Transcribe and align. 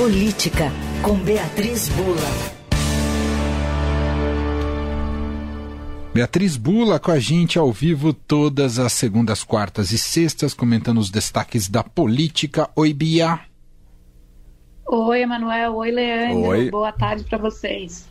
Política, 0.00 0.72
com 1.02 1.14
Beatriz 1.14 1.90
Bula. 1.90 2.16
Beatriz 6.14 6.56
Bula 6.56 6.98
com 6.98 7.10
a 7.10 7.18
gente 7.18 7.58
ao 7.58 7.70
vivo 7.70 8.14
todas 8.14 8.78
as 8.78 8.94
segundas, 8.94 9.44
quartas 9.44 9.92
e 9.92 9.98
sextas, 9.98 10.54
comentando 10.54 10.96
os 10.96 11.10
destaques 11.10 11.68
da 11.68 11.84
política. 11.84 12.70
Oi, 12.74 12.94
Bia. 12.94 13.40
Oi, 14.88 15.20
Emanuel. 15.20 15.76
Oi, 15.76 15.90
Leandro. 15.90 16.48
Oi. 16.48 16.70
Boa 16.70 16.92
tarde 16.92 17.24
para 17.24 17.36
vocês. 17.36 18.08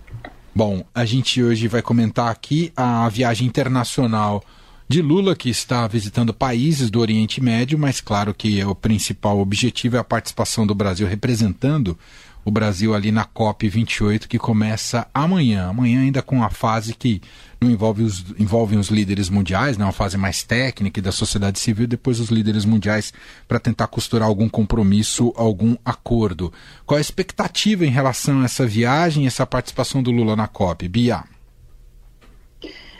Bom, 0.54 0.86
a 0.94 1.04
gente 1.06 1.42
hoje 1.42 1.68
vai 1.68 1.82
comentar 1.82 2.32
aqui 2.32 2.72
a 2.78 3.10
viagem 3.10 3.48
internacional 3.48 4.44
de 4.90 5.04
Lula, 5.04 5.36
que 5.36 5.50
está 5.50 5.88
visitando 5.88 6.34
países 6.34 6.90
do 6.90 7.00
Oriente 7.00 7.40
Médio, 7.40 7.78
mas 7.78 8.02
claro 8.02 8.34
que 8.34 8.64
o 8.66 8.74
principal 8.74 9.40
objetivo 9.40 9.98
é 9.98 10.00
a 10.00 10.04
participação 10.04 10.66
do 10.66 10.74
Brasil 10.74 11.08
representando 11.08 11.96
o 12.44 12.50
Brasil 12.50 12.96
ali 12.96 13.12
na 13.12 13.24
COP28, 13.24 14.26
que 14.26 14.40
começa 14.40 15.06
amanhã. 15.14 15.70
Amanhã, 15.70 16.02
ainda 16.02 16.24
com 16.24 16.44
a 16.44 16.50
fase 16.50 16.96
que 16.96 17.22
não 17.62 17.70
envolve 17.70 18.02
os, 18.02 18.26
envolve 18.40 18.78
os 18.78 18.88
líderes 18.88 19.30
mundiais, 19.30 19.78
né, 19.78 19.86
uma 19.86 19.92
fase 19.92 20.18
mais 20.18 20.42
técnica 20.42 21.00
da 21.00 21.12
sociedade 21.12 21.60
civil, 21.60 21.86
depois 21.86 22.20
os 22.20 22.30
líderes 22.30 22.66
mundiais 22.66 23.14
para 23.48 23.60
tentar 23.60 23.86
costurar 23.86 24.28
algum 24.28 24.50
compromisso, 24.50 25.32
algum 25.36 25.76
acordo. 25.86 26.52
Qual 26.84 26.98
a 26.98 27.02
expectativa 27.02 27.86
em 27.86 27.92
relação 27.92 28.42
a 28.42 28.46
essa 28.46 28.66
viagem 28.66 29.28
essa 29.28 29.46
participação 29.46 30.02
do 30.02 30.10
Lula 30.10 30.36
na 30.36 30.48
COP? 30.48 30.88
Bia. 30.88 31.24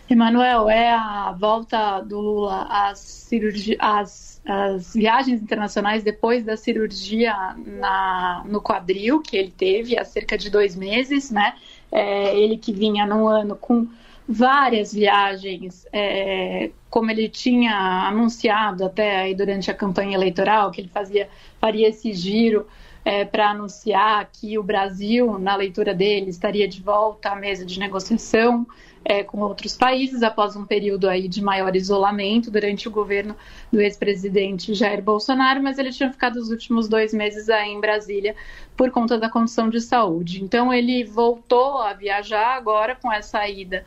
Emanuel, 0.10 0.70
é 0.70 0.92
a 0.92 1.32
volta 1.40 2.02
do 2.02 2.20
Lula 2.20 2.64
às, 2.70 3.00
cirurgi... 3.00 3.78
às, 3.80 4.42
às 4.46 4.94
viagens 4.94 5.42
internacionais 5.42 6.04
depois 6.04 6.44
da 6.44 6.58
cirurgia 6.58 7.34
na... 7.66 8.44
no 8.48 8.62
quadril 8.62 9.22
que 9.22 9.38
ele 9.38 9.52
teve 9.52 9.98
há 9.98 10.04
cerca 10.04 10.38
de 10.38 10.50
dois 10.50 10.76
meses, 10.76 11.30
né? 11.30 11.56
É, 11.92 12.36
ele 12.38 12.58
que 12.58 12.74
vinha 12.74 13.06
no 13.06 13.28
ano 13.28 13.56
com 13.56 13.88
várias 14.28 14.94
viagens, 14.94 15.88
é, 15.92 16.70
como 16.90 17.12
ele 17.12 17.30
tinha 17.30 18.08
anunciado 18.08 18.86
até 18.86 19.34
durante 19.34 19.70
a 19.70 19.74
campanha 19.74 20.16
eleitoral, 20.16 20.72
que 20.72 20.82
ele 20.82 20.90
fazia, 20.90 21.30
faria 21.60 21.88
esse 21.88 22.14
giro 22.14 22.66
é, 23.06 23.24
para 23.24 23.52
anunciar 23.52 24.30
que 24.32 24.58
o 24.58 24.64
Brasil, 24.64 25.38
na 25.40 25.56
leitura 25.56 25.94
dele, 25.94 26.30
estaria 26.30 26.68
de 26.68 26.82
volta 26.82 27.30
à 27.30 27.36
mesa 27.36 27.66
de 27.66 27.80
negociação 27.80 28.68
é, 29.04 29.24
com 29.24 29.40
outros 29.40 29.76
países 29.78 30.22
após 30.24 30.56
um 30.56 30.66
período 30.66 31.08
aí 31.08 31.28
de 31.28 31.42
maior 31.42 31.76
isolamento 31.76 32.52
durante 32.52 32.88
o 32.88 32.92
governo 32.92 33.36
do 33.72 33.80
ex-presidente 33.80 34.74
Jair 34.74 35.02
Bolsonaro, 35.02 35.64
mas 35.64 35.78
ele 35.78 35.92
tinha 35.92 36.12
ficado 36.12 36.36
os 36.36 36.50
últimos 36.50 36.88
dois 36.88 37.14
meses 37.14 37.50
aí 37.50 37.70
em 37.70 37.80
Brasília 37.80 38.36
por 38.76 38.92
conta 38.92 39.18
da 39.18 39.30
condição 39.30 39.70
de 39.70 39.80
saúde. 39.80 40.44
Então 40.44 40.74
ele 40.74 41.04
voltou 41.04 41.82
a 41.82 41.94
viajar 41.94 42.58
agora 42.58 42.96
com 42.96 43.12
essa 43.12 43.48
ida 43.48 43.86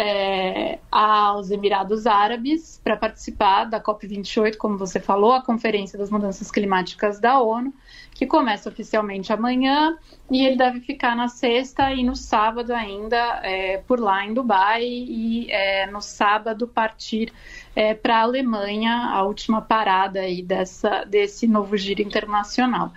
é, 0.00 0.78
aos 0.92 1.50
Emirados 1.50 2.06
Árabes 2.06 2.80
para 2.84 2.96
participar 2.96 3.64
da 3.64 3.82
COP28, 3.82 4.56
como 4.56 4.78
você 4.78 5.00
falou, 5.00 5.32
a 5.32 5.42
Conferência 5.42 5.98
das 5.98 6.08
Mudanças 6.08 6.52
Climáticas 6.52 7.18
da 7.18 7.40
ONU, 7.40 7.74
que 8.14 8.24
começa 8.24 8.68
oficialmente 8.68 9.32
amanhã 9.32 9.98
e 10.30 10.46
ele 10.46 10.56
deve 10.56 10.78
ficar 10.80 11.16
na 11.16 11.26
sexta 11.26 11.92
e 11.92 12.04
no 12.04 12.14
sábado 12.14 12.72
ainda 12.72 13.40
é, 13.42 13.78
por 13.78 13.98
lá 13.98 14.24
em 14.24 14.32
Dubai 14.32 14.84
e 14.84 15.50
é, 15.50 15.86
no 15.88 16.00
sábado 16.00 16.68
partir 16.68 17.32
é, 17.74 17.92
para 17.92 18.18
a 18.18 18.22
Alemanha, 18.22 19.10
a 19.10 19.24
última 19.24 19.60
parada 19.60 20.20
aí 20.20 20.44
dessa, 20.44 21.02
desse 21.02 21.48
novo 21.48 21.76
giro 21.76 22.02
internacional. 22.02 22.92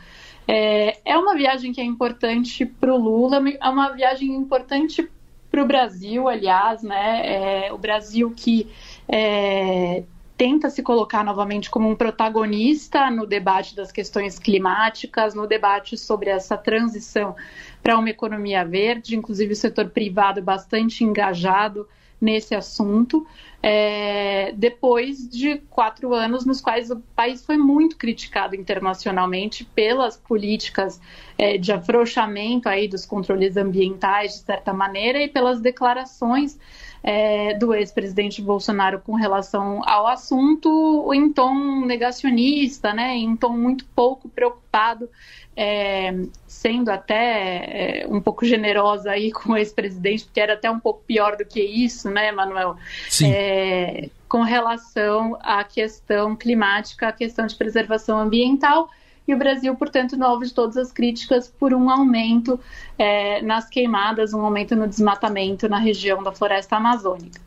É, 0.47 0.99
é 1.03 1.17
uma 1.17 1.35
viagem 1.35 1.73
que 1.73 1.81
é 1.81 1.83
importante 1.83 2.63
para 2.63 2.93
o 2.93 2.97
Lula, 2.97 3.41
é 3.59 3.69
uma 3.69 3.89
viagem 3.89 4.35
importante 4.35 5.09
para 5.51 5.61
o 5.61 5.67
Brasil, 5.67 6.29
aliás, 6.29 6.81
né? 6.81 7.65
É, 7.67 7.73
o 7.73 7.77
Brasil 7.77 8.33
que 8.35 8.71
é, 9.07 10.03
tenta 10.37 10.69
se 10.69 10.81
colocar 10.81 11.23
novamente 11.23 11.69
como 11.69 11.89
um 11.89 11.95
protagonista 11.95 13.11
no 13.11 13.27
debate 13.27 13.75
das 13.75 13.91
questões 13.91 14.39
climáticas, 14.39 15.35
no 15.35 15.45
debate 15.45 15.97
sobre 15.97 16.29
essa 16.29 16.57
transição 16.57 17.35
para 17.83 17.97
uma 17.97 18.09
economia 18.09 18.63
verde, 18.63 19.15
inclusive 19.15 19.51
o 19.51 19.55
setor 19.55 19.89
privado 19.89 20.41
bastante 20.41 21.03
engajado 21.03 21.87
nesse 22.19 22.55
assunto, 22.55 23.27
é, 23.63 24.51
depois 24.53 25.29
de 25.29 25.57
quatro 25.69 26.13
anos 26.13 26.45
nos 26.45 26.59
quais 26.59 26.89
o 26.89 26.99
país 27.15 27.45
foi 27.45 27.57
muito 27.57 27.95
criticado 27.95 28.55
internacionalmente 28.55 29.63
pelas 29.63 30.17
políticas 30.17 30.99
é, 31.37 31.57
de 31.57 31.71
afrouxamento 31.71 32.67
aí 32.67 32.87
dos 32.87 33.05
controles 33.05 33.57
ambientais, 33.57 34.33
de 34.33 34.39
certa 34.39 34.73
maneira, 34.73 35.21
e 35.21 35.27
pelas 35.27 35.61
declarações 35.61 36.57
é, 37.03 37.53
do 37.55 37.73
ex-presidente 37.73 38.41
Bolsonaro 38.41 38.99
com 38.99 39.15
relação 39.15 39.81
ao 39.87 40.07
assunto 40.07 41.11
em 41.13 41.31
tom 41.31 41.85
negacionista, 41.85 42.93
né, 42.93 43.15
em 43.15 43.35
tom 43.35 43.57
muito 43.57 43.85
pouco 43.95 44.29
preocupado, 44.29 45.09
é, 45.55 46.13
sendo 46.47 46.89
até 46.89 48.03
é, 48.03 48.07
um 48.07 48.21
pouco 48.21 48.45
generosa 48.45 49.11
aí 49.11 49.31
com 49.31 49.53
o 49.53 49.57
ex-presidente, 49.57 50.25
porque 50.25 50.39
era 50.39 50.53
até 50.53 50.69
um 50.69 50.79
pouco 50.79 51.03
pior 51.05 51.35
do 51.35 51.45
que 51.45 51.61
isso, 51.61 52.09
né, 52.09 52.31
Manuel? 52.31 52.75
Sim. 53.09 53.31
É, 53.31 54.09
com 54.29 54.43
relação 54.43 55.37
à 55.41 55.63
questão 55.63 56.35
climática, 56.35 57.09
à 57.09 57.11
questão 57.11 57.45
de 57.45 57.55
preservação 57.55 58.17
ambiental 58.17 58.89
e 59.31 59.35
o 59.35 59.37
Brasil, 59.37 59.75
portanto, 59.75 60.17
no 60.17 60.25
alvo 60.25 60.43
de 60.43 60.53
todas 60.53 60.77
as 60.77 60.91
críticas 60.91 61.47
por 61.47 61.73
um 61.73 61.89
aumento 61.89 62.59
é, 62.97 63.41
nas 63.41 63.69
queimadas, 63.69 64.33
um 64.33 64.41
aumento 64.41 64.75
no 64.75 64.87
desmatamento 64.87 65.69
na 65.69 65.79
região 65.79 66.21
da 66.21 66.31
floresta 66.31 66.75
amazônica. 66.75 67.39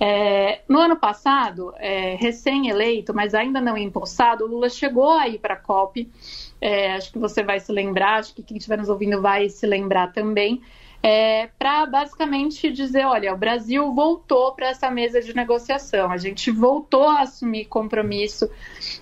É, 0.00 0.60
no 0.68 0.78
ano 0.78 0.96
passado, 0.96 1.74
é, 1.76 2.14
recém-eleito, 2.16 3.14
mas 3.14 3.34
ainda 3.34 3.60
não 3.60 3.76
empossado, 3.76 4.44
o 4.44 4.48
Lula 4.48 4.68
chegou 4.68 5.12
aí 5.12 5.38
para 5.38 5.54
a 5.54 5.58
COP, 5.58 6.08
é, 6.60 6.94
acho 6.94 7.12
que 7.12 7.18
você 7.18 7.42
vai 7.42 7.60
se 7.60 7.70
lembrar, 7.70 8.20
acho 8.20 8.34
que 8.34 8.42
quem 8.42 8.56
estiver 8.56 8.78
nos 8.78 8.88
ouvindo 8.88 9.20
vai 9.20 9.48
se 9.48 9.66
lembrar 9.66 10.12
também, 10.12 10.62
é, 11.06 11.48
para 11.56 11.86
basicamente 11.86 12.68
dizer: 12.68 13.04
olha, 13.06 13.32
o 13.32 13.36
Brasil 13.36 13.94
voltou 13.94 14.50
para 14.56 14.70
essa 14.70 14.90
mesa 14.90 15.20
de 15.22 15.32
negociação, 15.36 16.10
a 16.10 16.16
gente 16.16 16.50
voltou 16.50 17.08
a 17.08 17.20
assumir 17.20 17.66
compromisso 17.66 18.50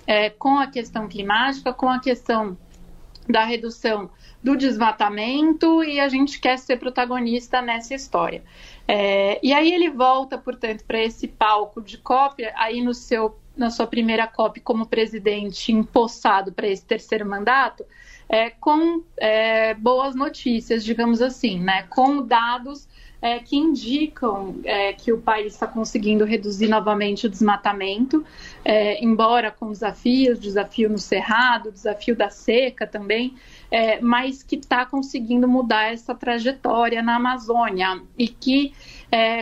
é, 0.05 0.29
com 0.29 0.59
a 0.59 0.67
questão 0.67 1.07
climática, 1.07 1.73
com 1.73 1.89
a 1.89 1.99
questão 1.99 2.55
da 3.27 3.43
redução 3.43 4.11
do 4.43 4.55
desmatamento 4.55 5.83
e 5.83 5.99
a 5.99 6.07
gente 6.07 6.39
quer 6.39 6.59
ser 6.59 6.77
protagonista 6.77 7.59
nessa 7.59 7.95
história. 7.95 8.43
É, 8.87 9.39
e 9.41 9.51
aí 9.51 9.73
ele 9.73 9.89
volta, 9.89 10.37
portanto, 10.37 10.83
para 10.85 11.01
esse 11.01 11.27
palco 11.27 11.81
de 11.81 11.97
COP, 11.97 12.43
aí 12.53 12.83
no 12.83 12.93
seu, 12.93 13.35
na 13.55 13.69
sua 13.69 13.87
primeira 13.87 14.27
COP 14.27 14.59
como 14.59 14.85
presidente 14.85 15.71
empossado 15.71 16.51
para 16.51 16.67
esse 16.67 16.85
terceiro 16.85 17.25
mandato, 17.25 17.85
é, 18.27 18.49
com 18.49 19.03
é, 19.17 19.73
boas 19.75 20.15
notícias, 20.15 20.83
digamos 20.83 21.21
assim, 21.21 21.59
né? 21.59 21.83
com 21.89 22.21
dados 22.21 22.87
é, 23.21 23.39
que 23.39 23.55
indicam 23.55 24.55
é, 24.63 24.93
que 24.93 25.11
o 25.11 25.19
país 25.19 25.53
está 25.53 25.65
conseguindo 25.65 26.25
reduzir 26.25 26.67
novamente 26.67 27.25
o 27.25 27.29
desmatamento, 27.29 28.23
é, 28.63 29.03
embora 29.03 29.51
com 29.51 29.71
desafios, 29.71 30.39
desafio 30.39 30.89
no 30.89 30.99
cerrado, 30.99 31.71
desafio 31.71 32.15
da 32.15 32.29
seca 32.29 32.85
também, 32.85 33.35
é, 33.69 33.99
mas 34.01 34.43
que 34.43 34.55
está 34.55 34.85
conseguindo 34.85 35.47
mudar 35.47 35.93
essa 35.93 36.13
trajetória 36.15 37.01
na 37.01 37.15
Amazônia 37.15 38.01
e 38.17 38.27
que 38.27 38.73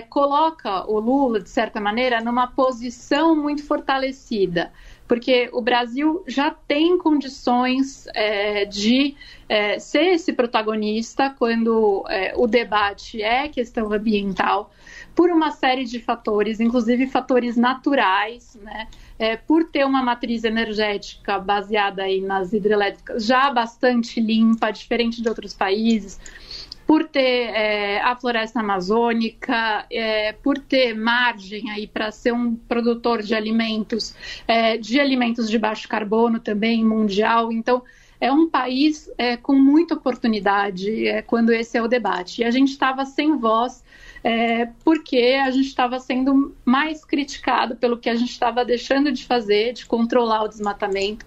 coloca 0.08 0.86
o 0.88 1.00
Lula, 1.00 1.40
de 1.40 1.50
certa 1.50 1.82
maneira, 1.82 2.22
numa 2.22 2.46
posição 2.46 3.36
muito 3.36 3.66
fortalecida 3.66 4.72
porque 5.08 5.50
o 5.52 5.62
Brasil 5.62 6.24
já 6.28 6.50
tem 6.50 6.98
condições 6.98 8.08
é, 8.16 8.66
de 8.66 9.16
é, 9.48 9.78
ser 9.78 10.14
esse 10.14 10.34
protagonista 10.34 11.30
quando 11.30 12.04
é, 12.10 12.34
o 12.36 12.48
debate 12.48 13.22
é 13.22 13.48
questão 13.48 13.92
ambiental, 13.92 14.72
por 15.14 15.30
uma 15.30 15.52
série 15.52 15.84
de 15.84 16.00
fatores, 16.00 16.60
inclusive 16.60 17.06
fatores 17.08 17.56
naturais, 17.56 18.58
né? 18.62 18.88
É, 19.20 19.38
por 19.38 19.66
ter 19.66 19.86
uma 19.86 20.02
matriz 20.02 20.44
energética 20.44 21.40
baseada 21.40 22.04
aí 22.04 22.20
nas 22.20 22.52
hidrelétricas 22.52 23.26
já 23.26 23.50
bastante 23.52 24.20
limpa, 24.20 24.72
diferente 24.72 25.22
de 25.22 25.30
outros 25.30 25.54
países, 25.54 26.20
por 26.86 27.08
ter 27.08 27.50
é, 27.54 28.02
a 28.02 28.16
floresta 28.16 28.60
amazônica, 28.60 29.86
é, 29.92 30.34
por 30.34 30.58
ter 30.58 30.94
margem 30.94 31.70
aí 31.72 31.88
para 31.88 32.12
ser 32.12 32.34
um 32.34 32.56
produtor 32.56 33.22
de 33.22 33.34
alimentos, 33.34 34.16
é, 34.48 34.78
de 34.78 35.00
alimentos 35.00 35.50
de 35.50 35.58
baixo 35.58 35.88
carbono 35.88 36.40
também 36.40 36.84
mundial. 36.84 37.52
Então, 37.52 37.84
é 38.20 38.32
um 38.32 38.50
país 38.50 39.10
é, 39.18 39.36
com 39.36 39.54
muita 39.54 39.96
oportunidade 39.96 41.08
é, 41.08 41.22
quando 41.22 41.52
esse 41.52 41.78
é 41.78 41.82
o 41.82 41.88
debate. 41.88 42.42
E 42.42 42.46
a 42.46 42.52
gente 42.52 42.70
estava 42.70 43.06
sem 43.06 43.38
voz 43.38 43.84
é, 44.24 44.68
porque 44.84 45.40
a 45.44 45.52
gente 45.52 45.68
estava 45.68 46.00
sendo 46.00 46.56
mais 46.64 47.04
criticado 47.04 47.76
pelo 47.76 47.98
que 47.98 48.10
a 48.10 48.16
gente 48.16 48.32
estava 48.32 48.64
deixando 48.64 49.12
de 49.12 49.26
fazer, 49.26 49.74
de 49.74 49.86
controlar 49.86 50.44
o 50.44 50.48
desmatamento 50.48 51.26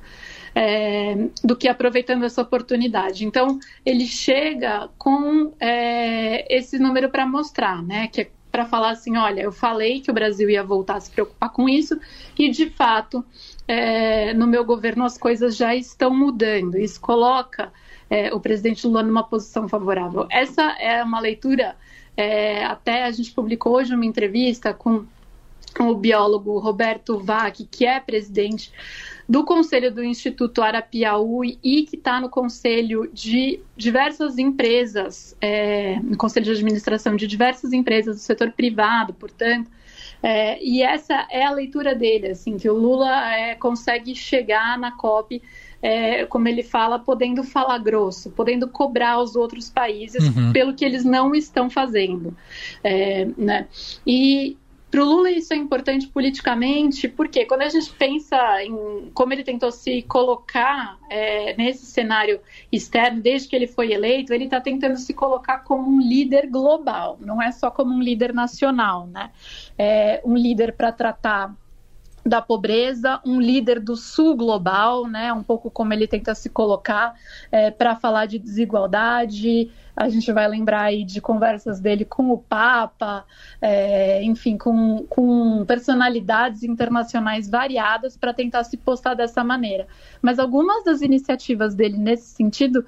é, 0.54 1.28
do 1.44 1.54
que 1.54 1.68
aproveitando 1.68 2.24
essa 2.24 2.40
oportunidade. 2.40 3.26
Então, 3.26 3.58
ele 3.84 4.06
chega 4.06 4.88
com 4.96 5.52
é, 5.60 6.46
esse 6.56 6.78
número 6.78 7.10
para 7.10 7.26
mostrar, 7.26 7.82
né? 7.82 8.08
Que 8.08 8.22
é 8.22 8.30
para 8.50 8.64
falar 8.64 8.92
assim, 8.92 9.18
olha, 9.18 9.42
eu 9.42 9.52
falei 9.52 10.00
que 10.00 10.10
o 10.10 10.14
Brasil 10.14 10.48
ia 10.48 10.64
voltar 10.64 10.96
a 10.96 11.00
se 11.00 11.10
preocupar 11.10 11.52
com 11.52 11.68
isso 11.68 12.00
e 12.38 12.48
de 12.48 12.70
fato 12.70 13.22
é, 13.68 14.32
no 14.32 14.46
meu 14.46 14.64
governo 14.64 15.04
as 15.04 15.18
coisas 15.18 15.54
já 15.54 15.74
estão 15.74 16.08
mudando. 16.16 16.78
Isso 16.78 16.98
coloca 16.98 17.70
é, 18.08 18.32
o 18.32 18.40
presidente 18.40 18.86
Lula 18.86 19.02
numa 19.02 19.24
posição 19.24 19.68
favorável. 19.68 20.26
Essa 20.30 20.62
é 20.80 21.02
uma 21.02 21.20
leitura. 21.20 21.76
É, 22.16 22.64
até 22.64 23.04
a 23.04 23.10
gente 23.10 23.32
publicou 23.32 23.74
hoje 23.74 23.94
uma 23.94 24.06
entrevista 24.06 24.72
com 24.72 25.06
o 25.78 25.94
biólogo 25.94 26.58
Roberto 26.58 27.18
Vac, 27.18 27.64
que 27.70 27.84
é 27.84 28.00
presidente 28.00 28.72
do 29.28 29.44
Conselho 29.44 29.92
do 29.92 30.02
Instituto 30.02 30.62
Arapiaú 30.62 31.44
e 31.44 31.84
que 31.84 31.96
está 31.96 32.20
no 32.20 32.28
conselho 32.28 33.10
de 33.12 33.60
diversas 33.76 34.38
empresas, 34.38 35.36
é, 35.40 35.98
no 36.00 36.16
conselho 36.16 36.46
de 36.46 36.52
administração 36.52 37.16
de 37.16 37.26
diversas 37.26 37.72
empresas 37.72 38.16
do 38.16 38.22
setor 38.22 38.52
privado, 38.52 39.12
portanto. 39.12 39.70
É, 40.22 40.62
e 40.62 40.82
essa 40.82 41.26
é 41.30 41.44
a 41.44 41.50
leitura 41.50 41.94
dele, 41.94 42.28
assim, 42.28 42.56
que 42.56 42.68
o 42.68 42.74
Lula 42.74 43.34
é, 43.34 43.54
consegue 43.54 44.14
chegar 44.14 44.78
na 44.78 44.92
COP, 44.92 45.42
é, 45.82 46.24
como 46.26 46.48
ele 46.48 46.62
fala, 46.62 46.98
podendo 46.98 47.42
falar 47.44 47.78
grosso, 47.78 48.30
podendo 48.30 48.68
cobrar 48.68 49.20
os 49.20 49.36
outros 49.36 49.68
países 49.70 50.28
uhum. 50.28 50.52
pelo 50.52 50.74
que 50.74 50.84
eles 50.84 51.04
não 51.04 51.34
estão 51.34 51.68
fazendo. 51.70 52.36
É, 52.82 53.26
né? 53.36 53.68
E 54.06 54.56
para 54.90 55.02
o 55.02 55.04
Lula 55.04 55.30
isso 55.30 55.52
é 55.52 55.56
importante 55.56 56.06
politicamente, 56.06 57.08
porque 57.08 57.44
quando 57.44 57.62
a 57.62 57.68
gente 57.68 57.92
pensa 57.92 58.36
em 58.62 59.10
como 59.12 59.32
ele 59.32 59.42
tentou 59.42 59.70
se 59.70 60.00
colocar 60.02 60.98
é, 61.10 61.54
nesse 61.56 61.84
cenário 61.86 62.40
externo, 62.70 63.20
desde 63.20 63.48
que 63.48 63.56
ele 63.56 63.66
foi 63.66 63.92
eleito, 63.92 64.32
ele 64.32 64.44
está 64.44 64.60
tentando 64.60 64.96
se 64.96 65.12
colocar 65.12 65.58
como 65.58 65.90
um 65.90 66.00
líder 66.00 66.46
global, 66.48 67.18
não 67.20 67.42
é 67.42 67.50
só 67.52 67.70
como 67.70 67.92
um 67.92 68.00
líder 68.00 68.32
nacional, 68.32 69.06
né? 69.06 69.30
É 69.76 70.22
um 70.24 70.34
líder 70.34 70.72
para 70.72 70.92
tratar 70.92 71.54
da 72.26 72.42
pobreza, 72.42 73.20
um 73.24 73.40
líder 73.40 73.78
do 73.78 73.94
sul 73.94 74.34
global, 74.34 75.06
né? 75.06 75.32
Um 75.32 75.44
pouco 75.44 75.70
como 75.70 75.92
ele 75.92 76.08
tenta 76.08 76.34
se 76.34 76.50
colocar 76.50 77.14
é, 77.52 77.70
para 77.70 77.94
falar 77.94 78.26
de 78.26 78.38
desigualdade. 78.38 79.70
A 79.96 80.08
gente 80.08 80.30
vai 80.32 80.46
lembrar 80.48 80.82
aí 80.82 81.04
de 81.04 81.20
conversas 81.20 81.80
dele 81.80 82.04
com 82.04 82.30
o 82.30 82.36
Papa, 82.36 83.24
é, 83.62 84.22
enfim, 84.24 84.58
com, 84.58 85.06
com 85.08 85.64
personalidades 85.64 86.64
internacionais 86.64 87.48
variadas 87.48 88.16
para 88.16 88.34
tentar 88.34 88.64
se 88.64 88.76
postar 88.76 89.14
dessa 89.14 89.44
maneira. 89.44 89.86
Mas 90.20 90.38
algumas 90.38 90.84
das 90.84 91.00
iniciativas 91.02 91.74
dele 91.74 91.96
nesse 91.96 92.26
sentido 92.34 92.84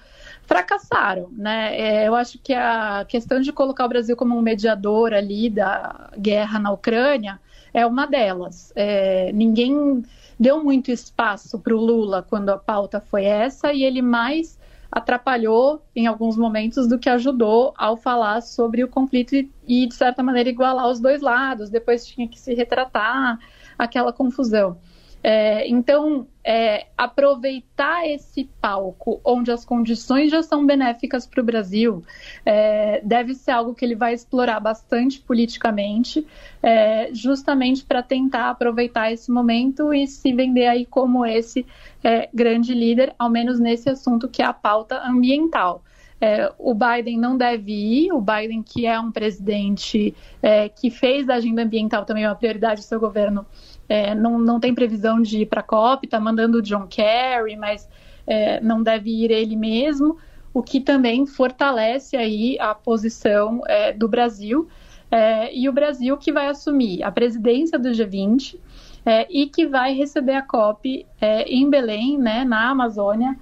fracassaram, 0.49 1.29
né? 1.31 1.79
É, 1.79 2.09
eu 2.09 2.15
acho 2.15 2.39
que 2.39 2.55
a 2.55 3.05
questão 3.07 3.39
de 3.39 3.53
colocar 3.53 3.85
o 3.85 3.89
Brasil 3.89 4.17
como 4.17 4.35
um 4.35 4.41
mediador 4.41 5.13
ali 5.13 5.51
da 5.51 6.09
guerra 6.19 6.59
na 6.59 6.73
Ucrânia 6.73 7.39
é 7.75 7.85
uma 7.85 8.07
delas. 8.07 8.73
É, 8.75 9.31
ninguém 9.33 10.03
deu 10.41 10.65
muito 10.65 10.91
espaço 10.91 11.59
para 11.59 11.77
o 11.77 11.79
Lula 11.79 12.23
quando 12.27 12.49
a 12.49 12.57
pauta 12.57 12.99
foi 12.99 13.27
essa 13.27 13.75
e 13.75 13.85
ele 13.85 14.01
mais 14.01 14.59
atrapalhou 14.91 15.83
em 15.95 16.07
alguns 16.07 16.35
momentos 16.35 16.89
do 16.89 16.99
que 16.99 17.11
ajudou 17.11 17.75
ao 17.77 17.99
falar 17.99 18.41
sobre 18.41 18.83
o 18.83 18.89
conflito 18.89 19.35
e, 19.35 19.53
e 19.67 19.87
de 19.87 19.95
certa 19.95 20.23
maneira 20.23 20.49
igualar 20.49 20.89
os 20.89 20.99
dois 20.99 21.21
lados. 21.21 21.69
Depois 21.69 22.07
tinha 22.07 22.27
que 22.27 22.41
se 22.41 22.55
retratar 22.55 23.39
aquela 23.79 24.15
confusão. 24.15 24.79
É, 25.23 25.69
então, 25.69 26.27
é, 26.45 26.87
aproveitar 26.97 28.09
esse 28.09 28.49
palco 28.61 29.21
onde 29.25 29.51
as 29.51 29.65
condições 29.65 30.31
já 30.31 30.43
são 30.43 30.65
benéficas 30.65 31.27
para 31.27 31.41
o 31.41 31.45
Brasil 31.45 32.05
é, 32.47 33.01
deve 33.05 33.35
ser 33.35 33.51
algo 33.51 33.75
que 33.75 33.85
ele 33.85 33.97
vai 33.97 34.15
explorar 34.15 34.61
bastante 34.61 35.21
politicamente, 35.21 36.27
é, 36.63 37.11
justamente 37.13 37.85
para 37.85 38.03
tentar 38.03 38.51
aproveitar 38.51 39.13
esse 39.13 39.31
momento 39.31 39.93
e 39.93 40.07
se 40.07 40.33
vender 40.33 40.67
aí 40.67 40.87
como 40.87 41.27
esse 41.27 41.67
é, 42.03 42.29
grande 42.33 42.73
líder, 42.73 43.15
ao 43.19 43.29
menos 43.29 43.59
nesse 43.59 43.91
assunto 43.91 44.29
que 44.29 44.41
é 44.41 44.45
a 44.45 44.53
pauta 44.53 45.03
ambiental. 45.05 45.83
É, 46.21 46.53
o 46.59 46.75
Biden 46.75 47.17
não 47.17 47.37
deve 47.37 47.73
ir, 47.73 48.13
o 48.13 48.21
Biden, 48.21 48.63
que 48.63 48.87
é 48.87 48.99
um 48.99 49.13
presidente 49.13 50.15
é, 50.43 50.69
que 50.69 50.91
fez 50.91 51.25
da 51.27 51.35
agenda 51.35 51.63
ambiental 51.63 52.05
também 52.05 52.27
uma 52.27 52.35
prioridade 52.35 52.81
do 52.81 52.85
seu 52.85 52.99
governo, 52.99 53.47
é, 53.89 54.15
não, 54.15 54.39
não 54.39 54.61
tem 54.61 54.75
previsão 54.75 55.21
de 55.21 55.43
ir 55.43 55.47
para 55.47 55.61
a 55.61 55.65
COP, 55.65 56.07
está 56.07 56.21
mandando 56.21 56.59
o 56.59 56.63
John 56.63 56.87
Kerry, 56.87 57.57
mas 57.57 57.89
é, 58.27 58.61
não 58.61 58.83
deve 58.83 59.11
ir 59.11 59.31
ele 59.31 59.57
mesmo, 59.57 60.19
o 60.53 60.63
que 60.63 60.81
também 60.81 61.25
fortalece 61.25 62.17
aí 62.17 62.59
a 62.61 62.75
posição 62.75 63.63
é, 63.67 63.93
do 63.93 64.07
Brasil. 64.07 64.69
É, 65.11 65.57
e 65.57 65.69
o 65.69 65.73
Brasil 65.73 66.19
que 66.19 66.31
vai 66.31 66.49
assumir 66.49 67.03
a 67.03 67.11
presidência 67.11 67.79
do 67.79 67.89
G20 67.89 68.59
é, 69.07 69.27
e 69.31 69.47
que 69.47 69.67
vai 69.67 69.95
receber 69.95 70.35
a 70.35 70.43
COP 70.43 71.07
é, 71.19 71.45
em 71.45 71.71
Belém, 71.71 72.19
né, 72.19 72.45
na 72.45 72.71
Amazônia, 72.71 73.37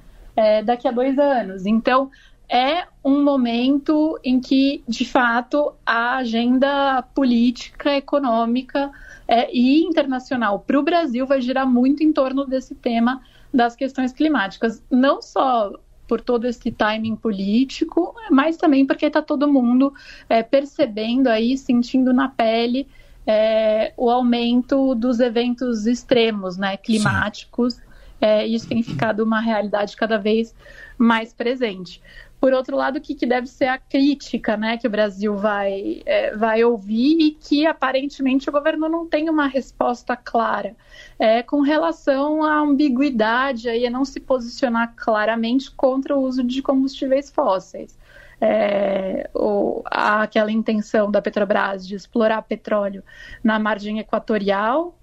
daqui 0.67 0.87
a 0.87 0.91
dois 0.91 1.19
anos. 1.19 1.65
Então, 1.65 2.11
é 2.49 2.87
um 3.05 3.23
momento 3.23 4.19
em 4.23 4.41
que, 4.41 4.83
de 4.87 5.05
fato, 5.05 5.73
a 5.85 6.17
agenda 6.17 7.03
política, 7.15 7.97
econômica 7.97 8.91
é, 9.27 9.53
e 9.53 9.83
internacional 9.83 10.61
para 10.61 10.79
o 10.79 10.83
Brasil 10.83 11.27
vai 11.27 11.41
girar 11.41 11.67
muito 11.67 12.03
em 12.03 12.13
torno 12.13 12.47
desse 12.47 12.75
tema 12.75 13.21
das 13.53 13.75
questões 13.75 14.13
climáticas. 14.13 14.83
Não 14.91 15.21
só 15.21 15.73
por 16.07 16.21
todo 16.21 16.47
esse 16.47 16.71
timing 16.71 17.17
político, 17.17 18.15
mas 18.31 18.57
também 18.57 18.87
porque 18.87 19.07
está 19.07 19.21
todo 19.21 19.53
mundo 19.53 19.93
é, 20.29 20.43
percebendo 20.43 21.29
aí, 21.29 21.59
sentindo 21.59 22.13
na 22.13 22.29
pele 22.29 22.87
é, 23.27 23.93
o 23.97 24.09
aumento 24.09 24.95
dos 24.95 25.19
eventos 25.19 25.87
extremos, 25.87 26.57
né, 26.57 26.77
climáticos. 26.77 27.81
É, 28.21 28.47
isso 28.47 28.69
tem 28.69 28.83
ficado 28.83 29.21
uma 29.21 29.41
realidade 29.41 29.97
cada 29.97 30.17
vez 30.17 30.55
mais 30.97 31.33
presente. 31.35 32.01
Por 32.41 32.53
outro 32.53 32.77
lado, 32.77 32.99
o 32.99 33.01
que, 33.01 33.15
que 33.15 33.27
deve 33.27 33.47
ser 33.47 33.67
a 33.67 33.79
crítica 33.79 34.57
né, 34.57 34.77
que 34.77 34.87
o 34.87 34.91
Brasil 34.91 35.35
vai, 35.37 36.03
é, 36.05 36.37
vai 36.37 36.63
ouvir 36.63 37.19
e 37.21 37.31
que 37.31 37.67
aparentemente 37.67 38.49
o 38.49 38.53
governo 38.53 38.89
não 38.89 39.07
tem 39.07 39.29
uma 39.31 39.47
resposta 39.47 40.17
clara 40.17 40.77
é, 41.19 41.43
com 41.43 41.61
relação 41.61 42.43
à 42.43 42.61
ambiguidade 42.61 43.69
e 43.69 43.87
a 43.87 43.91
não 43.91 44.05
se 44.05 44.21
posicionar 44.21 44.95
claramente 44.97 45.71
contra 45.71 46.17
o 46.17 46.21
uso 46.21 46.45
de 46.45 46.63
combustíveis 46.63 47.31
fósseis. 47.31 47.99
É, 48.39 49.31
ou, 49.33 49.83
aquela 49.87 50.53
intenção 50.53 51.11
da 51.11 51.23
Petrobras 51.23 51.87
de 51.87 51.95
explorar 51.95 52.43
petróleo 52.43 53.03
na 53.43 53.59
margem 53.59 53.99
equatorial, 53.99 54.95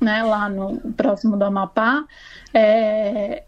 né, 0.00 0.22
lá 0.22 0.48
no 0.48 0.78
próximo 0.94 1.36
do 1.36 1.44
Amapá, 1.44 2.04
é, 2.52 3.44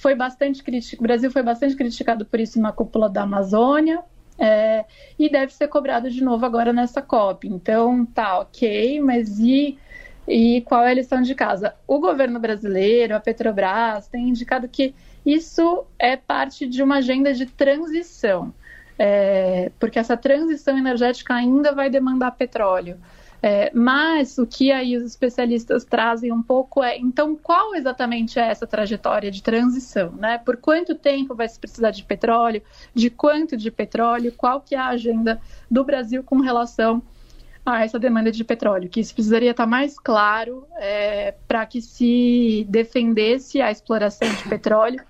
foi 0.00 0.14
bastante 0.14 0.62
criticado, 0.62 1.02
o 1.02 1.06
Brasil 1.06 1.30
foi 1.30 1.42
bastante 1.42 1.76
criticado 1.76 2.24
por 2.24 2.40
isso 2.40 2.60
na 2.60 2.72
cúpula 2.72 3.08
da 3.08 3.22
Amazônia, 3.22 4.02
é, 4.38 4.86
e 5.18 5.28
deve 5.28 5.52
ser 5.52 5.68
cobrado 5.68 6.10
de 6.10 6.24
novo 6.24 6.46
agora 6.46 6.72
nessa 6.72 7.02
COP. 7.02 7.46
Então, 7.46 8.06
tá, 8.06 8.38
ok, 8.40 8.98
mas 9.02 9.38
e, 9.38 9.78
e 10.26 10.62
qual 10.62 10.82
é 10.82 10.90
a 10.90 10.94
lição 10.94 11.20
de 11.20 11.34
casa? 11.34 11.74
O 11.86 12.00
governo 12.00 12.40
brasileiro, 12.40 13.14
a 13.14 13.20
Petrobras, 13.20 14.08
tem 14.08 14.30
indicado 14.30 14.66
que 14.66 14.94
isso 15.26 15.84
é 15.98 16.16
parte 16.16 16.66
de 16.66 16.82
uma 16.82 16.96
agenda 16.96 17.34
de 17.34 17.44
transição, 17.44 18.54
é, 18.98 19.70
porque 19.78 19.98
essa 19.98 20.16
transição 20.16 20.78
energética 20.78 21.34
ainda 21.34 21.74
vai 21.74 21.90
demandar 21.90 22.30
petróleo. 22.30 22.98
É, 23.42 23.70
mas 23.74 24.36
o 24.36 24.46
que 24.46 24.70
aí 24.70 24.96
os 24.96 25.04
especialistas 25.04 25.84
trazem 25.84 26.30
um 26.30 26.42
pouco 26.42 26.82
é, 26.82 26.98
então, 26.98 27.34
qual 27.34 27.74
exatamente 27.74 28.38
é 28.38 28.42
essa 28.42 28.66
trajetória 28.66 29.30
de 29.30 29.42
transição? 29.42 30.12
Né? 30.12 30.36
Por 30.38 30.58
quanto 30.58 30.94
tempo 30.94 31.34
vai 31.34 31.48
se 31.48 31.58
precisar 31.58 31.90
de 31.90 32.04
petróleo? 32.04 32.62
De 32.94 33.08
quanto 33.08 33.56
de 33.56 33.70
petróleo? 33.70 34.32
Qual 34.36 34.60
que 34.60 34.74
é 34.74 34.78
a 34.78 34.88
agenda 34.88 35.40
do 35.70 35.82
Brasil 35.82 36.22
com 36.22 36.40
relação 36.40 37.02
a 37.64 37.82
essa 37.82 37.98
demanda 37.98 38.30
de 38.30 38.44
petróleo? 38.44 38.90
Que 38.90 39.00
isso 39.00 39.14
precisaria 39.14 39.52
estar 39.52 39.66
mais 39.66 39.98
claro 39.98 40.66
é, 40.76 41.34
para 41.48 41.64
que 41.64 41.80
se 41.80 42.66
defendesse 42.68 43.62
a 43.62 43.70
exploração 43.70 44.28
de 44.28 44.48
petróleo, 44.50 45.02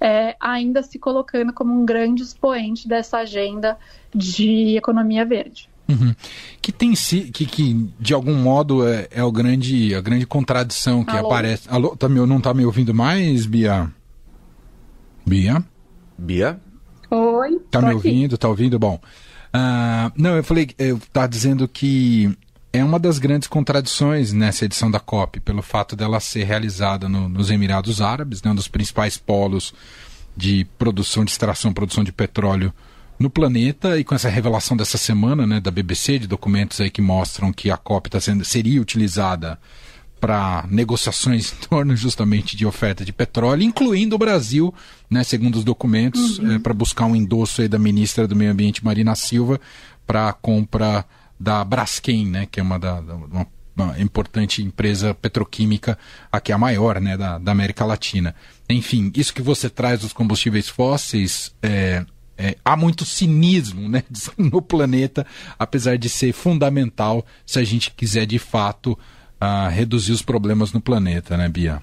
é, 0.00 0.36
ainda 0.38 0.84
se 0.84 1.00
colocando 1.00 1.52
como 1.52 1.72
um 1.72 1.84
grande 1.84 2.22
expoente 2.22 2.86
dessa 2.86 3.18
agenda 3.18 3.76
de 4.14 4.76
economia 4.76 5.24
verde. 5.24 5.71
Uhum. 5.92 6.14
Que 6.60 6.72
tem 6.72 6.94
si, 6.94 7.30
que, 7.32 7.46
que 7.46 7.88
de 7.98 8.14
algum 8.14 8.34
modo 8.34 8.86
é, 8.86 9.08
é 9.10 9.22
o 9.22 9.32
grande, 9.32 9.94
a 9.94 10.00
grande 10.00 10.26
contradição 10.26 11.04
que 11.04 11.16
Alô? 11.16 11.26
aparece. 11.26 11.68
Alô, 11.68 11.96
tá 11.96 12.08
me, 12.08 12.24
não 12.26 12.38
está 12.38 12.54
me 12.54 12.64
ouvindo 12.64 12.94
mais, 12.94 13.46
Bia? 13.46 13.90
Bia? 15.26 15.64
Bia? 16.18 16.60
Oi. 17.10 17.60
Tá 17.70 17.80
me 17.80 17.92
ouvindo? 17.92 18.38
Tá 18.38 18.48
ouvindo? 18.48 18.78
Bom. 18.78 19.00
Uh, 19.54 20.10
não, 20.16 20.36
eu 20.36 20.42
falei, 20.42 20.70
eu 20.78 20.96
estava 20.96 21.28
dizendo 21.28 21.68
que 21.68 22.34
é 22.72 22.82
uma 22.82 22.98
das 22.98 23.18
grandes 23.18 23.46
contradições 23.46 24.32
nessa 24.32 24.64
edição 24.64 24.90
da 24.90 24.98
COP, 24.98 25.40
pelo 25.40 25.60
fato 25.60 25.94
dela 25.94 26.18
ser 26.20 26.44
realizada 26.44 27.08
no, 27.08 27.28
nos 27.28 27.50
Emirados 27.50 28.00
Árabes, 28.00 28.42
né, 28.42 28.50
um 28.50 28.54
dos 28.54 28.68
principais 28.68 29.18
polos 29.18 29.74
de 30.34 30.66
produção, 30.78 31.24
de 31.24 31.30
extração, 31.30 31.72
produção 31.72 32.02
de 32.02 32.12
petróleo 32.12 32.72
no 33.22 33.30
planeta, 33.30 33.98
e 33.98 34.04
com 34.04 34.14
essa 34.14 34.28
revelação 34.28 34.76
dessa 34.76 34.98
semana 34.98 35.46
né, 35.46 35.60
da 35.60 35.70
BBC, 35.70 36.18
de 36.18 36.26
documentos 36.26 36.80
aí 36.80 36.90
que 36.90 37.00
mostram 37.00 37.52
que 37.52 37.70
a 37.70 37.76
COP 37.76 38.10
tá 38.10 38.20
sendo, 38.20 38.44
seria 38.44 38.82
utilizada 38.82 39.58
para 40.20 40.66
negociações 40.68 41.52
em 41.64 41.68
torno 41.68 41.96
justamente 41.96 42.56
de 42.56 42.66
oferta 42.66 43.04
de 43.04 43.12
petróleo, 43.12 43.62
incluindo 43.62 44.16
o 44.16 44.18
Brasil, 44.18 44.74
né, 45.08 45.22
segundo 45.22 45.56
os 45.56 45.64
documentos, 45.64 46.38
uhum. 46.38 46.56
é, 46.56 46.58
para 46.58 46.74
buscar 46.74 47.06
um 47.06 47.14
endosso 47.14 47.62
aí 47.62 47.68
da 47.68 47.78
ministra 47.78 48.26
do 48.26 48.34
Meio 48.36 48.50
Ambiente, 48.50 48.84
Marina 48.84 49.14
Silva, 49.14 49.60
para 50.06 50.28
a 50.28 50.32
compra 50.32 51.04
da 51.38 51.64
Braskem, 51.64 52.26
né, 52.26 52.46
que 52.50 52.58
é 52.58 52.62
uma, 52.62 52.78
da, 52.78 53.00
uma, 53.00 53.46
uma, 53.76 54.00
importante 54.00 54.62
empresa 54.62 55.14
petroquímica, 55.14 55.96
aqui 56.30 56.52
a 56.52 56.58
maior 56.58 57.00
né, 57.00 57.16
da, 57.16 57.38
da, 57.38 57.52
América 57.52 57.84
Latina. 57.84 58.34
Enfim, 58.68 59.12
isso 59.14 59.32
que 59.34 59.42
você 59.42 59.70
traz 59.70 60.00
dos 60.00 60.12
combustíveis 60.12 60.68
fósseis, 60.68 61.54
é, 61.62 62.04
é, 62.36 62.56
há 62.64 62.76
muito 62.76 63.04
cinismo 63.04 63.88
né, 63.88 64.02
no 64.36 64.60
planeta, 64.62 65.26
apesar 65.58 65.96
de 65.96 66.08
ser 66.08 66.32
fundamental 66.32 67.24
se 67.46 67.58
a 67.58 67.64
gente 67.64 67.90
quiser 67.92 68.26
de 68.26 68.38
fato 68.38 68.92
uh, 69.40 69.68
reduzir 69.70 70.12
os 70.12 70.22
problemas 70.22 70.72
no 70.72 70.80
planeta, 70.80 71.36
né, 71.36 71.48
Bia? 71.48 71.82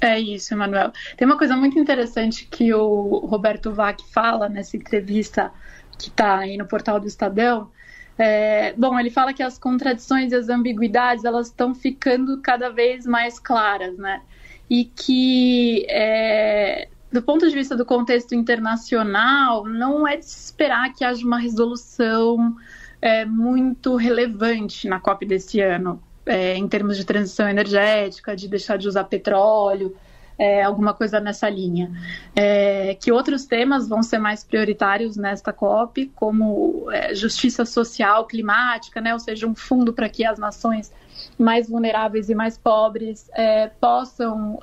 É 0.00 0.18
isso, 0.18 0.52
Emanuel. 0.52 0.92
Tem 1.16 1.26
uma 1.26 1.38
coisa 1.38 1.56
muito 1.56 1.78
interessante 1.78 2.48
que 2.50 2.74
o 2.74 3.24
Roberto 3.26 3.72
Vac 3.72 4.00
fala 4.12 4.48
nessa 4.48 4.76
entrevista 4.76 5.52
que 5.96 6.08
está 6.08 6.38
aí 6.38 6.56
no 6.56 6.66
portal 6.66 6.98
do 6.98 7.06
Estadão, 7.06 7.70
é, 8.18 8.74
bom, 8.74 8.98
ele 8.98 9.10
fala 9.10 9.32
que 9.32 9.42
as 9.42 9.58
contradições 9.58 10.32
e 10.32 10.36
as 10.36 10.48
ambiguidades 10.48 11.24
elas 11.24 11.48
estão 11.48 11.74
ficando 11.74 12.40
cada 12.40 12.68
vez 12.68 13.06
mais 13.06 13.38
claras, 13.38 13.96
né? 13.96 14.20
E 14.68 14.84
que, 14.84 15.86
é, 15.88 16.88
do 17.12 17.22
ponto 17.22 17.46
de 17.48 17.54
vista 17.54 17.76
do 17.76 17.84
contexto 17.84 18.34
internacional, 18.34 19.64
não 19.64 20.08
é 20.08 20.16
de 20.16 20.24
se 20.24 20.46
esperar 20.46 20.92
que 20.94 21.04
haja 21.04 21.24
uma 21.24 21.38
resolução 21.38 22.56
é, 23.00 23.24
muito 23.24 23.96
relevante 23.96 24.88
na 24.88 24.98
COP 24.98 25.26
desse 25.26 25.60
ano, 25.60 26.02
é, 26.24 26.56
em 26.56 26.66
termos 26.66 26.96
de 26.96 27.04
transição 27.04 27.48
energética, 27.48 28.34
de 28.34 28.48
deixar 28.48 28.78
de 28.78 28.88
usar 28.88 29.04
petróleo 29.04 29.94
é, 30.38 30.62
alguma 30.62 30.94
coisa 30.94 31.20
nessa 31.20 31.48
linha. 31.50 31.90
É, 32.34 32.94
que 32.94 33.12
outros 33.12 33.44
temas 33.44 33.88
vão 33.88 34.02
ser 34.02 34.18
mais 34.18 34.42
prioritários 34.42 35.16
nesta 35.16 35.52
COP, 35.52 36.10
como 36.14 36.90
é, 36.90 37.14
justiça 37.14 37.64
social, 37.64 38.26
climática, 38.26 39.00
né, 39.00 39.12
ou 39.12 39.18
seja, 39.18 39.46
um 39.46 39.54
fundo 39.54 39.92
para 39.92 40.08
que 40.08 40.24
as 40.24 40.38
nações 40.38 40.92
mais 41.38 41.68
vulneráveis 41.68 42.30
e 42.30 42.34
mais 42.34 42.56
pobres 42.56 43.30
é, 43.34 43.68
possam 43.68 44.58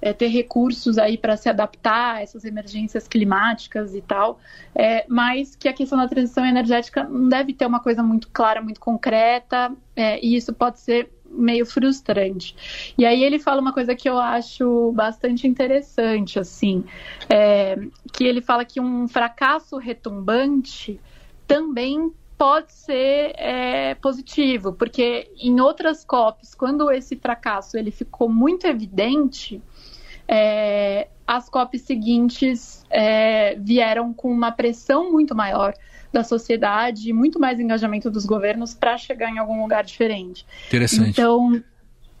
é, 0.00 0.12
ter 0.12 0.28
recursos 0.28 0.98
aí 0.98 1.16
para 1.16 1.36
se 1.36 1.48
adaptar 1.48 2.16
a 2.16 2.22
essas 2.22 2.44
emergências 2.44 3.08
climáticas 3.08 3.94
e 3.94 4.00
tal, 4.00 4.38
é, 4.74 5.04
mas 5.08 5.56
que 5.56 5.68
a 5.68 5.72
questão 5.72 5.98
da 5.98 6.08
transição 6.08 6.44
energética 6.44 7.04
não 7.04 7.28
deve 7.28 7.52
ter 7.52 7.66
uma 7.66 7.80
coisa 7.80 8.02
muito 8.02 8.28
clara, 8.28 8.60
muito 8.60 8.80
concreta, 8.80 9.72
é, 9.94 10.24
e 10.24 10.36
isso 10.36 10.52
pode 10.52 10.80
ser 10.80 11.10
meio 11.28 11.66
frustrante. 11.66 12.56
E 12.96 13.04
aí 13.04 13.22
ele 13.22 13.38
fala 13.38 13.60
uma 13.60 13.72
coisa 13.72 13.94
que 13.94 14.08
eu 14.08 14.18
acho 14.18 14.92
bastante 14.92 15.46
interessante, 15.46 16.38
assim, 16.38 16.84
é, 17.28 17.76
que 18.12 18.24
ele 18.24 18.40
fala 18.40 18.64
que 18.64 18.80
um 18.80 19.08
fracasso 19.08 19.76
retumbante 19.76 21.00
também 21.46 22.12
pode 22.38 22.72
ser 22.72 23.32
é, 23.36 23.94
positivo, 23.94 24.72
porque 24.72 25.30
em 25.38 25.60
outras 25.60 26.04
COPs, 26.04 26.54
quando 26.54 26.90
esse 26.90 27.16
fracasso 27.16 27.76
ele 27.78 27.90
ficou 27.90 28.28
muito 28.28 28.66
evidente, 28.66 29.62
é, 30.28 31.08
as 31.26 31.48
COPs 31.48 31.82
seguintes 31.82 32.84
é, 32.90 33.56
vieram 33.56 34.12
com 34.12 34.30
uma 34.30 34.52
pressão 34.52 35.10
muito 35.10 35.34
maior 35.34 35.74
da 36.12 36.22
sociedade, 36.22 37.12
muito 37.12 37.40
mais 37.40 37.58
engajamento 37.58 38.10
dos 38.10 38.24
governos 38.24 38.74
para 38.74 38.96
chegar 38.96 39.30
em 39.30 39.38
algum 39.38 39.60
lugar 39.60 39.84
diferente. 39.84 40.46
Interessante. 40.66 41.10
Então, 41.10 41.62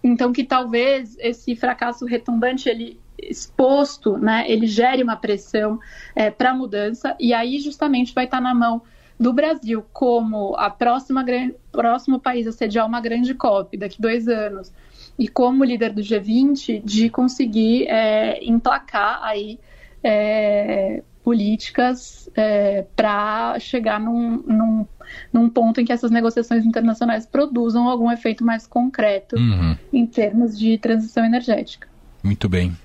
então 0.02 0.32
que 0.32 0.44
talvez 0.44 1.16
esse 1.18 1.54
fracasso 1.54 2.04
retumbante 2.04 2.68
ele 2.68 3.00
exposto, 3.18 4.18
né, 4.18 4.44
ele 4.46 4.66
gere 4.66 5.02
uma 5.02 5.16
pressão 5.16 5.78
é, 6.14 6.30
para 6.30 6.54
mudança 6.54 7.16
e 7.18 7.32
aí 7.32 7.58
justamente 7.58 8.12
vai 8.14 8.26
estar 8.26 8.38
tá 8.38 8.42
na 8.42 8.54
mão 8.54 8.82
do 9.18 9.32
Brasil 9.32 9.84
como 9.92 10.54
a 10.56 10.70
próxima 10.70 11.24
próximo 11.72 12.20
país 12.20 12.46
a 12.46 12.52
sediar 12.52 12.86
uma 12.86 13.00
grande 13.00 13.34
COP 13.34 13.76
daqui 13.76 14.00
dois 14.00 14.28
anos 14.28 14.72
e 15.18 15.26
como 15.26 15.64
líder 15.64 15.92
do 15.92 16.02
G20 16.02 16.82
de 16.84 17.08
conseguir 17.08 17.86
é, 17.88 18.44
emplacar 18.44 19.22
aí 19.22 19.58
é, 20.02 21.02
políticas 21.24 22.30
é, 22.36 22.84
para 22.94 23.58
chegar 23.58 23.98
num, 23.98 24.42
num, 24.46 24.86
num, 25.32 25.48
ponto 25.48 25.80
em 25.80 25.84
que 25.84 25.92
essas 25.92 26.10
negociações 26.10 26.64
internacionais 26.64 27.26
produzam 27.26 27.88
algum 27.88 28.10
efeito 28.12 28.44
mais 28.44 28.66
concreto 28.66 29.36
uhum. 29.36 29.76
em 29.92 30.06
termos 30.06 30.56
de 30.56 30.78
transição 30.78 31.24
energética. 31.24 31.88
Muito 32.22 32.48
bem. 32.48 32.76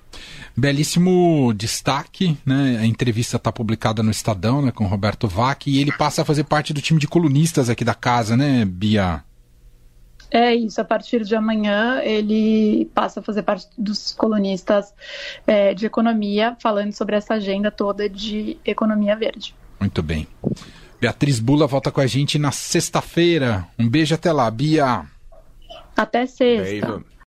Belíssimo 0.55 1.53
destaque, 1.53 2.37
né? 2.45 2.79
A 2.81 2.85
entrevista 2.85 3.37
está 3.37 3.51
publicada 3.51 4.03
no 4.03 4.11
Estadão, 4.11 4.61
né, 4.61 4.71
com 4.71 4.85
Roberto 4.85 5.27
Vac, 5.27 5.67
e 5.67 5.79
ele 5.79 5.91
passa 5.91 6.21
a 6.21 6.25
fazer 6.25 6.43
parte 6.43 6.73
do 6.73 6.81
time 6.81 6.99
de 6.99 7.07
colunistas 7.07 7.69
aqui 7.69 7.85
da 7.85 7.93
casa, 7.93 8.35
né, 8.35 8.65
Bia? 8.65 9.23
É 10.29 10.55
isso, 10.55 10.79
a 10.79 10.85
partir 10.85 11.25
de 11.25 11.35
amanhã 11.35 11.99
ele 12.01 12.89
passa 12.93 13.19
a 13.19 13.23
fazer 13.23 13.43
parte 13.43 13.67
dos 13.77 14.13
colunistas 14.13 14.93
é, 15.45 15.73
de 15.73 15.85
economia, 15.85 16.55
falando 16.61 16.93
sobre 16.93 17.17
essa 17.17 17.33
agenda 17.33 17.69
toda 17.69 18.07
de 18.07 18.57
economia 18.63 19.15
verde. 19.15 19.53
Muito 19.77 20.01
bem. 20.01 20.25
Beatriz 21.01 21.39
Bula 21.39 21.67
volta 21.67 21.91
com 21.91 21.99
a 21.99 22.07
gente 22.07 22.39
na 22.39 22.51
sexta-feira. 22.51 23.67
Um 23.77 23.89
beijo 23.89 24.15
até 24.15 24.31
lá, 24.31 24.49
Bia. 24.49 25.05
Até 25.97 26.25
sexta. 26.25 26.87
Beijo. 26.87 27.11